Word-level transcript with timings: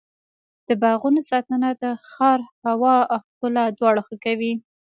د 0.67 0.69
باغونو 0.81 1.21
ساتنه 1.31 1.69
د 1.81 1.83
ښار 2.09 2.39
هوا 2.65 2.97
او 3.11 3.19
ښکلا 3.27 3.65
دواړه 3.77 4.01
ښه 4.07 4.15
کوي. 4.25 4.53